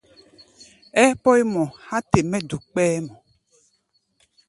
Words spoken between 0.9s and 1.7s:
Ɛɛ pɔ́í mɔ